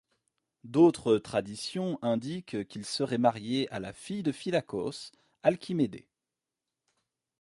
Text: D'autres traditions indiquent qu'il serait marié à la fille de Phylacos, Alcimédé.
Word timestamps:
D'autres 0.63 1.19
traditions 1.19 1.99
indiquent 2.01 2.67
qu'il 2.67 2.85
serait 2.85 3.19
marié 3.19 3.69
à 3.71 3.79
la 3.79 3.93
fille 3.93 4.23
de 4.23 4.31
Phylacos, 4.31 5.11
Alcimédé. 5.43 6.07